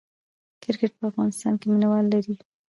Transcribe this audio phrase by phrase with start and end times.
[0.63, 2.35] کرکټ په افغانستان کې مینه وال لري